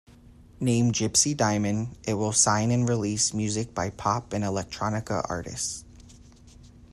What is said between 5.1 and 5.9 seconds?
artists.